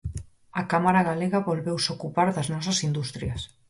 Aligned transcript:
A 0.59 0.63
Cámara 0.71 1.07
galega 1.09 1.45
volveuse 1.49 1.89
ocupar 1.95 2.27
das 2.31 2.47
nosas 2.53 2.77
industrias. 2.87 3.41